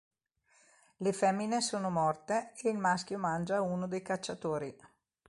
[0.97, 4.75] Le femmine sono morte e il maschio mangia uno dei cacciatori.